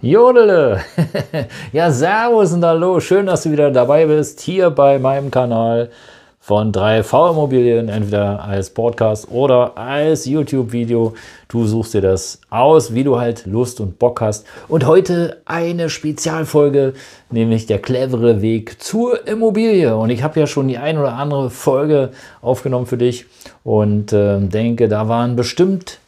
[0.00, 0.80] Jodele!
[1.72, 5.90] ja, servus und hallo, schön, dass du wieder dabei bist, hier bei meinem Kanal
[6.38, 11.14] von 3V Immobilien, entweder als Podcast oder als YouTube-Video.
[11.48, 14.46] Du suchst dir das aus, wie du halt Lust und Bock hast.
[14.68, 16.92] Und heute eine Spezialfolge,
[17.30, 19.96] nämlich der clevere Weg zur Immobilie.
[19.96, 23.26] Und ich habe ja schon die ein oder andere Folge aufgenommen für dich
[23.64, 25.98] und äh, denke, da waren bestimmt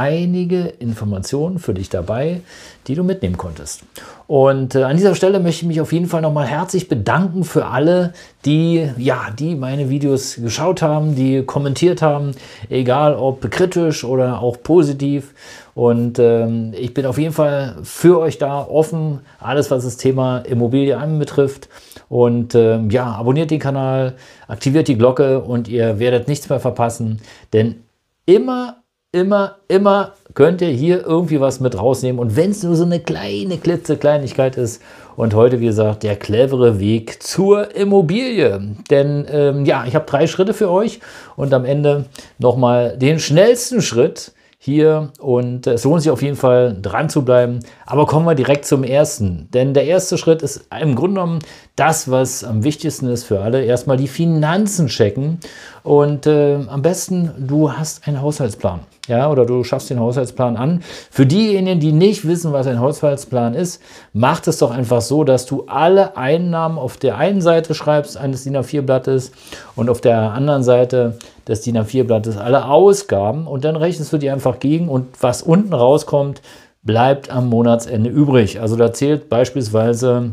[0.00, 2.40] einige Informationen für dich dabei,
[2.86, 3.82] die du mitnehmen konntest.
[4.26, 7.66] Und äh, an dieser Stelle möchte ich mich auf jeden Fall nochmal herzlich bedanken für
[7.66, 8.14] alle,
[8.46, 12.30] die, ja, die meine Videos geschaut haben, die kommentiert haben,
[12.70, 15.34] egal ob kritisch oder auch positiv.
[15.74, 20.38] Und ähm, ich bin auf jeden Fall für euch da offen, alles was das Thema
[20.38, 21.68] Immobilie anbetrifft.
[22.08, 24.14] Und ähm, ja, abonniert den Kanal,
[24.48, 27.20] aktiviert die Glocke und ihr werdet nichts mehr verpassen.
[27.52, 27.82] Denn
[28.24, 28.79] immer
[29.12, 32.20] immer, immer könnt ihr hier irgendwie was mit rausnehmen.
[32.20, 34.82] Und wenn es nur so eine kleine klitzekleinigkeit ist.
[35.16, 38.76] Und heute, wie gesagt, der clevere Weg zur Immobilie.
[38.90, 41.00] Denn ähm, ja, ich habe drei Schritte für euch
[41.36, 42.06] und am Ende
[42.38, 47.60] nochmal den schnellsten Schritt hier und es lohnt sich auf jeden Fall dran zu bleiben.
[47.86, 49.48] Aber kommen wir direkt zum ersten.
[49.52, 51.38] Denn der erste Schritt ist im Grunde genommen
[51.76, 53.64] das, was am wichtigsten ist für alle.
[53.64, 55.38] Erstmal die Finanzen checken
[55.82, 60.82] und äh, am besten du hast einen Haushaltsplan ja, oder du schaffst den Haushaltsplan an.
[61.10, 65.44] Für diejenigen, die nicht wissen, was ein Haushaltsplan ist, macht es doch einfach so, dass
[65.44, 69.32] du alle Einnahmen auf der einen Seite schreibst eines DIN A4-Blattes
[69.76, 74.30] und auf der anderen Seite des DIN A4-Blattes alle Ausgaben und dann rechnest du die
[74.30, 76.40] einfach gegen und was unten rauskommt,
[76.82, 78.60] bleibt am Monatsende übrig.
[78.60, 80.32] Also da zählt beispielsweise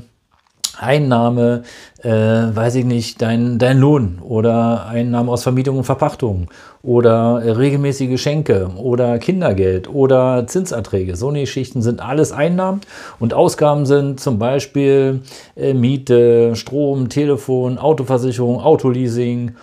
[0.77, 1.63] Einnahme,
[2.03, 6.47] äh, weiß ich nicht, dein, dein Lohn oder Einnahmen aus Vermietung und Verpachtung
[6.83, 11.15] oder regelmäßige Geschenke oder Kindergeld oder Zinserträge.
[11.15, 12.81] So eine Geschichten sind alles Einnahmen
[13.19, 15.21] und Ausgaben sind zum Beispiel
[15.55, 19.55] äh, Miete, Strom, Telefon, Autoversicherung, Autoleasing,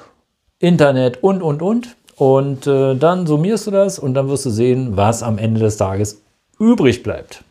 [0.59, 1.97] Internet und, und, und.
[2.17, 5.77] Und äh, dann summierst du das und dann wirst du sehen, was am Ende des
[5.77, 6.23] Tages
[6.59, 7.43] übrig bleibt.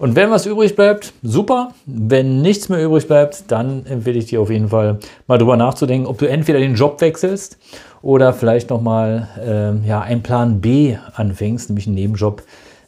[0.00, 1.74] Und wenn was übrig bleibt, super.
[1.84, 6.06] Wenn nichts mehr übrig bleibt, dann empfehle ich dir auf jeden Fall mal drüber nachzudenken,
[6.06, 7.58] ob du entweder den Job wechselst
[8.00, 12.42] oder vielleicht nochmal äh, ja, einen Plan B anfängst, nämlich einen Nebenjob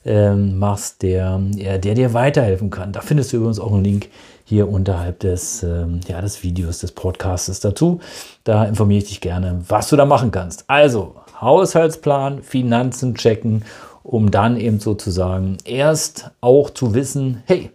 [0.07, 2.93] äh, machst, der, ja, der dir weiterhelfen kann.
[2.93, 4.09] Da findest du übrigens auch einen Link
[4.47, 8.01] hier unterhalb des, äh, ja, des Videos, des Podcasts dazu.
[8.45, 10.65] Da informiere ich dich gerne, was du da machen kannst.
[10.67, 13.65] Also, Haushaltsplan, Finanzen checken
[14.03, 17.71] um dann eben sozusagen erst auch zu wissen, hey,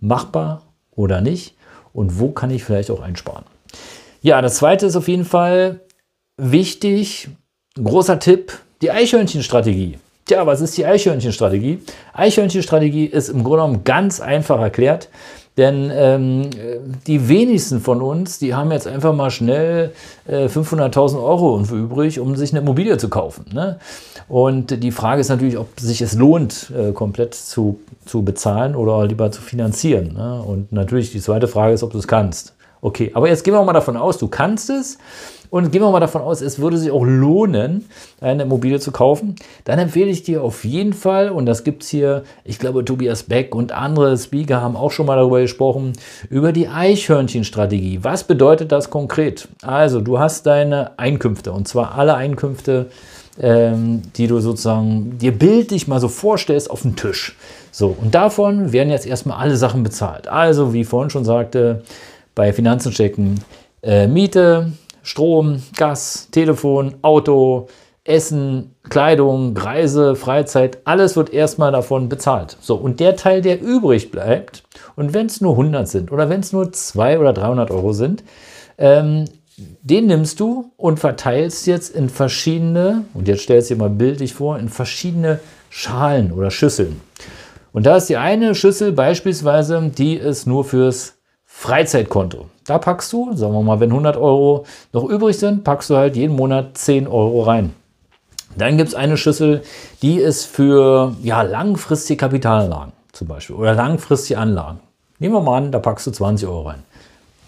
[0.00, 1.54] machbar oder nicht
[1.92, 3.44] und wo kann ich vielleicht auch einsparen.
[4.20, 5.80] Ja, das zweite ist auf jeden Fall
[6.36, 7.28] wichtig,
[7.82, 9.98] großer Tipp, die Eichhörnchenstrategie.
[10.26, 11.80] Tja, was ist die Eichhörnchenstrategie?
[12.12, 15.08] Eichhörnchenstrategie ist im Grunde genommen ganz einfach erklärt.
[15.58, 16.50] Denn ähm,
[17.08, 19.92] die wenigsten von uns, die haben jetzt einfach mal schnell
[20.28, 23.46] äh, 500.000 Euro übrig, um sich eine Immobilie zu kaufen.
[23.52, 23.78] Ne?
[24.28, 29.04] Und die Frage ist natürlich, ob sich es lohnt, äh, komplett zu, zu bezahlen oder
[29.04, 30.14] lieber zu finanzieren.
[30.14, 30.40] Ne?
[30.40, 32.54] Und natürlich die zweite Frage ist, ob du es kannst.
[32.80, 34.98] Okay, aber jetzt gehen wir mal davon aus, du kannst es.
[35.50, 37.86] Und gehen wir mal davon aus, es würde sich auch lohnen,
[38.20, 39.34] eine Immobilie zu kaufen.
[39.64, 43.22] Dann empfehle ich dir auf jeden Fall, und das gibt es hier, ich glaube, Tobias
[43.22, 45.94] Beck und andere Speaker haben auch schon mal darüber gesprochen,
[46.28, 48.00] über die Eichhörnchenstrategie.
[48.02, 49.48] Was bedeutet das konkret?
[49.62, 52.90] Also, du hast deine Einkünfte, und zwar alle Einkünfte,
[53.40, 57.36] ähm, die du sozusagen dir bildlich mal so vorstellst, auf den Tisch.
[57.70, 60.28] So, und davon werden jetzt erstmal alle Sachen bezahlt.
[60.28, 61.84] Also, wie ich vorhin schon sagte,
[62.38, 63.40] bei Finanzen checken,
[63.82, 64.70] äh, Miete,
[65.02, 67.66] Strom, Gas, Telefon, Auto,
[68.04, 72.56] Essen, Kleidung, Reise, Freizeit, alles wird erstmal davon bezahlt.
[72.60, 74.62] So, und der Teil, der übrig bleibt,
[74.94, 78.22] und wenn es nur 100 sind oder wenn es nur 200 oder 300 Euro sind,
[78.78, 79.24] ähm,
[79.82, 84.32] den nimmst du und verteilst jetzt in verschiedene, und jetzt stellst du dir mal bildlich
[84.32, 85.40] vor, in verschiedene
[85.70, 87.00] Schalen oder Schüsseln.
[87.72, 91.17] Und da ist die eine Schüssel beispielsweise, die ist nur fürs
[91.60, 92.46] Freizeitkonto.
[92.66, 96.14] Da packst du, sagen wir mal, wenn 100 Euro noch übrig sind, packst du halt
[96.14, 97.74] jeden Monat 10 Euro rein.
[98.56, 99.62] Dann gibt es eine Schüssel,
[100.00, 104.78] die ist für ja, langfristige Kapitalanlagen zum Beispiel oder langfristige Anlagen.
[105.18, 106.84] Nehmen wir mal an, da packst du 20 Euro rein.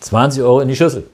[0.00, 1.08] 20 Euro in die Schüssel.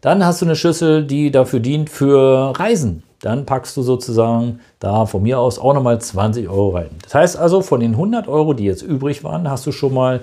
[0.00, 3.02] Dann hast du eine Schüssel, die dafür dient für Reisen.
[3.20, 6.90] Dann packst du sozusagen da von mir aus auch nochmal 20 Euro rein.
[7.02, 10.20] Das heißt also, von den 100 Euro, die jetzt übrig waren, hast du schon mal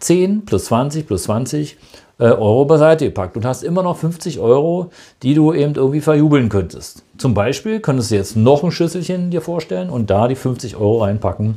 [0.00, 1.76] 10 plus 20 plus 20
[2.18, 4.90] äh, Euro beiseite gepackt und hast immer noch 50 Euro,
[5.22, 7.04] die du eben irgendwie verjubeln könntest.
[7.16, 11.02] Zum Beispiel könntest du jetzt noch ein Schüsselchen dir vorstellen und da die 50 Euro
[11.04, 11.56] reinpacken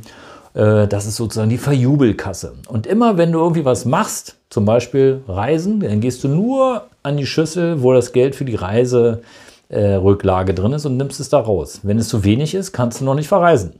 [0.54, 2.52] Äh, das ist sozusagen die Verjubelkasse.
[2.68, 7.16] Und immer wenn du irgendwie was machst, zum Beispiel Reisen, dann gehst du nur an
[7.16, 8.54] die Schüssel, wo das Geld für die
[9.72, 11.80] Reiserücklage drin ist und nimmst es da raus.
[11.82, 13.74] Wenn es zu wenig ist, kannst du noch nicht verreisen.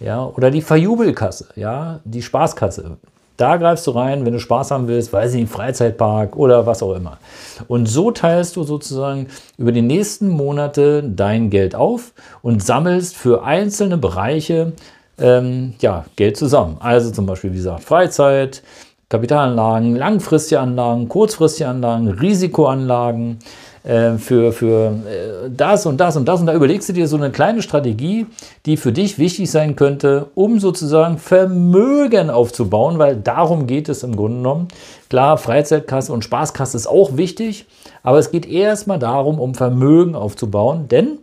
[0.00, 2.96] Ja, oder die Verjubelkasse, ja, die Spaßkasse.
[3.36, 6.82] Da greifst du rein, wenn du Spaß haben willst, weiß ich nicht, Freizeitpark oder was
[6.82, 7.18] auch immer.
[7.66, 9.28] Und so teilst du sozusagen
[9.58, 12.12] über die nächsten Monate dein Geld auf
[12.42, 14.72] und sammelst für einzelne Bereiche
[15.18, 16.76] ähm, ja, Geld zusammen.
[16.80, 18.62] Also zum Beispiel, wie gesagt, Freizeit,
[19.08, 23.38] Kapitalanlagen, langfristige Anlagen, kurzfristige Anlagen, Risikoanlagen,
[23.84, 26.40] äh, für, für äh, das und das und das.
[26.40, 28.26] Und da überlegst du dir so eine kleine Strategie,
[28.64, 34.14] die für dich wichtig sein könnte, um sozusagen Vermögen aufzubauen, weil darum geht es im
[34.14, 34.68] Grunde genommen.
[35.08, 37.66] Klar, Freizeitkasse und Spaßkasse ist auch wichtig,
[38.02, 41.18] aber es geht erstmal darum, um Vermögen aufzubauen, denn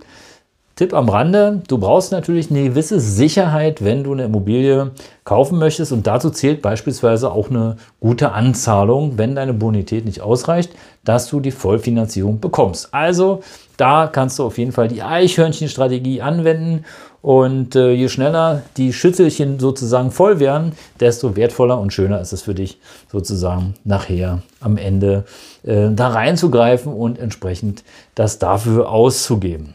[0.80, 4.92] Tipp am Rande, du brauchst natürlich eine gewisse Sicherheit, wenn du eine Immobilie
[5.26, 10.72] kaufen möchtest und dazu zählt beispielsweise auch eine gute Anzahlung, wenn deine Bonität nicht ausreicht,
[11.04, 12.94] dass du die Vollfinanzierung bekommst.
[12.94, 13.42] Also
[13.76, 16.86] da kannst du auf jeden Fall die Eichhörnchenstrategie anwenden
[17.22, 20.72] und äh, je schneller die Schüsselchen sozusagen voll werden,
[21.02, 22.80] desto wertvoller und schöner ist es für dich
[23.12, 25.26] sozusagen nachher am Ende
[25.64, 27.84] äh, da reinzugreifen und entsprechend
[28.16, 29.74] das dafür auszugeben.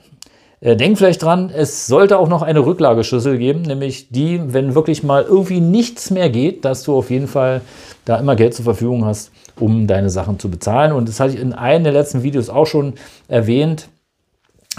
[0.64, 5.02] Äh, denk vielleicht dran, es sollte auch noch eine Rücklageschüssel geben, nämlich die, wenn wirklich
[5.02, 7.60] mal irgendwie nichts mehr geht, dass du auf jeden Fall
[8.06, 9.30] da immer Geld zur Verfügung hast,
[9.60, 10.92] um deine Sachen zu bezahlen.
[10.92, 12.94] Und das hatte ich in einem der letzten Videos auch schon
[13.28, 13.88] erwähnt.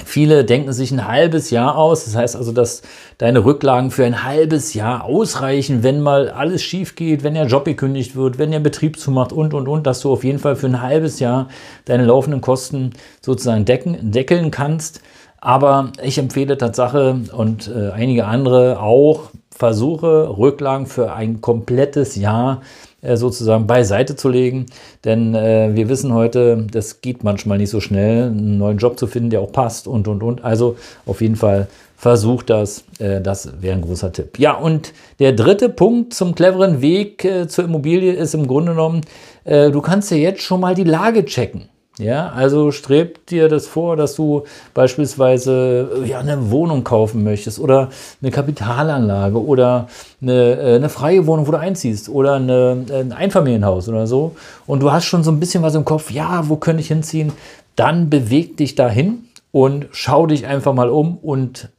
[0.04, 2.06] Viele denken sich ein halbes Jahr aus.
[2.06, 2.82] Das heißt also, dass
[3.20, 7.66] deine Rücklagen für ein halbes Jahr ausreichen, wenn mal alles schief geht, wenn der Job
[7.66, 10.68] gekündigt wird, wenn der Betrieb zumacht und, und, und, dass du auf jeden Fall für
[10.68, 11.48] ein halbes Jahr
[11.86, 15.02] deine laufenden Kosten sozusagen decken, deckeln kannst.
[15.46, 22.62] Aber ich empfehle Tatsache und äh, einige andere auch, versuche Rücklagen für ein komplettes Jahr
[23.04, 24.66] äh, sozusagen beiseite zu legen.
[25.04, 29.06] Denn äh, wir wissen heute, das geht manchmal nicht so schnell, einen neuen Job zu
[29.06, 30.44] finden, der auch passt und, und, und.
[30.44, 32.84] Also auf jeden Fall versucht das.
[32.98, 34.40] Äh, das wäre ein großer Tipp.
[34.40, 39.02] Ja, und der dritte Punkt zum cleveren Weg äh, zur Immobilie ist im Grunde genommen,
[39.44, 41.70] äh, du kannst ja jetzt schon mal die Lage checken.
[41.98, 44.44] Ja, also strebt dir das vor, dass du
[44.74, 47.90] beispielsweise ja, eine Wohnung kaufen möchtest oder
[48.22, 49.88] eine Kapitalanlage oder
[50.22, 54.36] eine, äh, eine freie Wohnung, wo du einziehst oder eine, ein Einfamilienhaus oder so
[54.68, 57.32] und du hast schon so ein bisschen was im Kopf, ja, wo könnte ich hinziehen?
[57.78, 61.70] Dann beweg dich dahin und schau dich einfach mal um und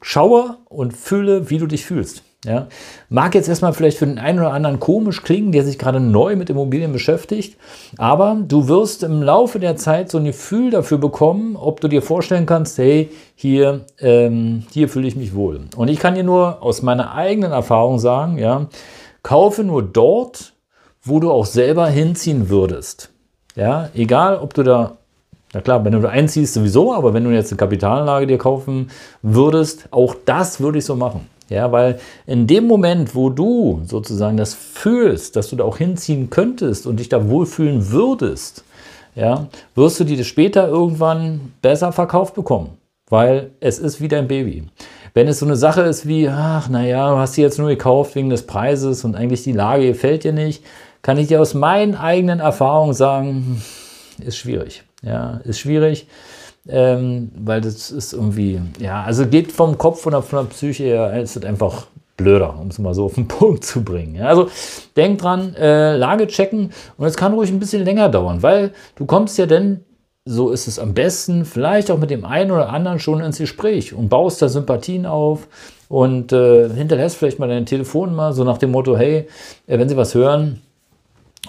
[0.00, 2.22] schaue und fühle, wie du dich fühlst.
[2.44, 2.66] Ja,
[3.08, 6.36] mag jetzt erstmal vielleicht für den einen oder anderen komisch klingen, der sich gerade neu
[6.36, 7.56] mit Immobilien beschäftigt,
[7.96, 12.02] aber du wirst im Laufe der Zeit so ein Gefühl dafür bekommen, ob du dir
[12.02, 15.60] vorstellen kannst, hey, hier, ähm, hier fühle ich mich wohl.
[15.74, 18.66] Und ich kann dir nur aus meiner eigenen Erfahrung sagen, ja,
[19.22, 20.52] kaufe nur dort,
[21.02, 23.10] wo du auch selber hinziehen würdest.
[23.56, 24.98] Ja, egal, ob du da
[25.54, 28.90] na klar, wenn du da einziehst sowieso, aber wenn du jetzt eine Kapitalanlage dir kaufen
[29.22, 31.28] würdest, auch das würde ich so machen.
[31.54, 36.30] Ja, weil in dem Moment, wo du sozusagen das fühlst, dass du da auch hinziehen
[36.30, 38.64] könntest und dich da wohlfühlen würdest,
[39.14, 42.70] ja, wirst du dir später irgendwann besser verkauft bekommen,
[43.08, 44.64] weil es ist wie dein Baby.
[45.14, 48.16] Wenn es so eine Sache ist wie, ach, naja, du hast sie jetzt nur gekauft
[48.16, 50.64] wegen des Preises und eigentlich die Lage gefällt dir nicht,
[51.02, 53.62] kann ich dir aus meinen eigenen Erfahrungen sagen,
[54.18, 54.82] ist schwierig.
[55.02, 56.08] Ja, ist schwierig
[56.68, 61.22] ähm, weil das ist irgendwie, ja, also geht vom Kopf oder von der Psyche her,
[61.22, 64.16] ist das einfach blöder, um es mal so auf den Punkt zu bringen.
[64.16, 64.48] Ja, also
[64.96, 69.04] denk dran, äh, Lage checken und es kann ruhig ein bisschen länger dauern, weil du
[69.06, 69.80] kommst ja dann,
[70.26, 73.92] so ist es am besten, vielleicht auch mit dem einen oder anderen schon ins Gespräch
[73.92, 75.48] und baust da Sympathien auf
[75.88, 79.28] und äh, hinterlässt vielleicht mal deine Telefonnummer, so nach dem Motto, hey,
[79.66, 80.62] äh, wenn Sie was hören,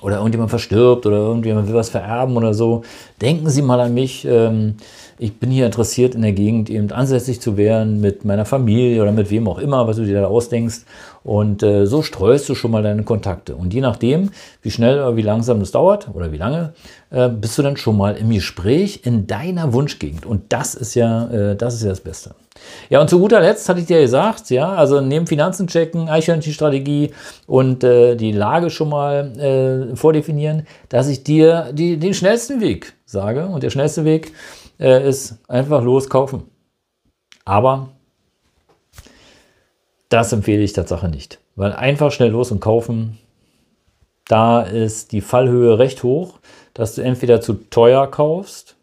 [0.02, 2.84] oder irgendjemand verstirbt oder irgendjemand will was vererben oder so,
[3.22, 4.26] denken Sie mal an mich.
[4.26, 4.76] Ähm,
[5.18, 9.14] ich bin hier interessiert in der Gegend eben ansässig zu werden mit meiner Familie oder
[9.14, 10.82] mit wem auch immer, was du dir da ausdenkst.
[11.24, 13.56] Und äh, so streust du schon mal deine Kontakte.
[13.56, 16.74] Und je nachdem, wie schnell oder wie langsam das dauert oder wie lange,
[17.12, 20.26] äh, bist du dann schon mal im Gespräch in deiner Wunschgegend.
[20.26, 22.36] Und das ist ja, äh, das ist ja das Beste.
[22.90, 27.12] Ja, und zu guter Letzt hatte ich dir gesagt, ja, also neben Finanzen checken, Eichhörnchenstrategie
[27.48, 32.94] und äh, die Lage schon mal äh, vordefinieren, dass ich dir die, den schnellsten Weg
[33.06, 33.48] sage.
[33.48, 34.34] Und der schnellste Weg
[34.80, 36.44] äh, ist einfach loskaufen.
[37.44, 37.90] Aber
[40.10, 41.40] das empfehle ich Tatsache nicht.
[41.56, 43.18] Weil einfach schnell los und kaufen,
[44.28, 46.40] da ist die Fallhöhe recht hoch,
[46.74, 48.76] dass du entweder zu teuer kaufst,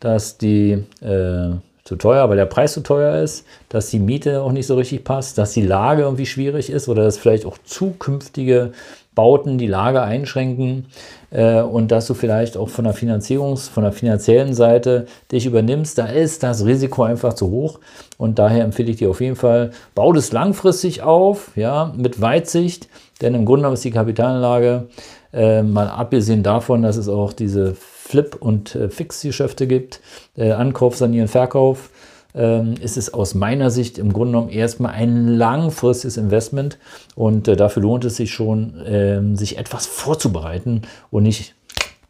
[0.00, 1.50] dass die äh,
[1.84, 5.04] zu teuer, weil der Preis zu teuer ist, dass die Miete auch nicht so richtig
[5.04, 8.72] passt, dass die Lage irgendwie schwierig ist oder dass vielleicht auch zukünftige
[9.14, 10.86] Bauten die Lage einschränken
[11.30, 15.98] äh, und dass du vielleicht auch von der Finanzierungs-, von der finanziellen Seite dich übernimmst,
[15.98, 17.78] da ist das Risiko einfach zu hoch
[18.16, 22.88] und daher empfehle ich dir auf jeden Fall, bau das langfristig auf, ja, mit Weitsicht,
[23.20, 24.88] denn im Grunde genommen ist die Kapitalanlage
[25.34, 30.00] äh, mal abgesehen davon, dass es auch diese Flip- und äh, Fix-Geschäfte gibt,
[30.36, 31.90] äh, Ankauf, Sanieren, Verkauf,
[32.34, 36.78] ähm, ist es aus meiner Sicht im Grunde genommen erstmal ein langfristiges Investment
[37.14, 41.54] und äh, dafür lohnt es sich schon, ähm, sich etwas vorzubereiten und nicht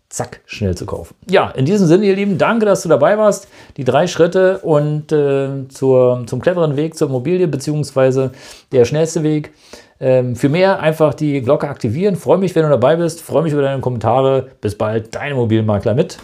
[0.09, 1.15] zack, schnell zu kaufen.
[1.29, 3.49] Ja, in diesem Sinne, ihr Lieben, danke, dass du dabei warst.
[3.77, 8.31] Die drei Schritte und äh, zur, zum cleveren Weg zur Immobilie, beziehungsweise
[8.73, 9.53] der schnellste Weg.
[10.03, 12.17] Ähm, für mehr einfach die Glocke aktivieren.
[12.17, 13.23] Freue mich, wenn du dabei bist.
[13.23, 14.49] Freue mich über deine Kommentare.
[14.61, 16.19] Bis bald, dein Immobilienmakler mit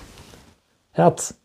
[0.90, 1.38] Herz.